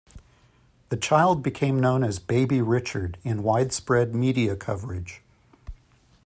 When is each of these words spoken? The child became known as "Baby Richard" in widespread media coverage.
The 0.89 0.97
child 0.97 1.43
became 1.43 1.79
known 1.79 2.03
as 2.03 2.17
"Baby 2.17 2.59
Richard" 2.59 3.19
in 3.23 3.43
widespread 3.43 4.15
media 4.15 4.55
coverage. 4.55 5.21